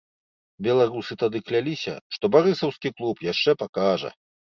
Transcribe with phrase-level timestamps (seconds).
[0.67, 4.09] Беларусы тады кляліся, што барысаўскі клуб яшчэ пакажа.